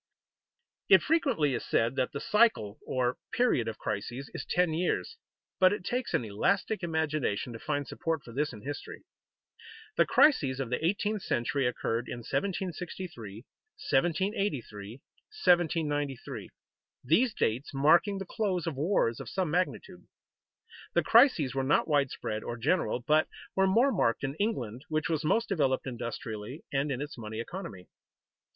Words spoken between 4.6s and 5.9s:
years, but it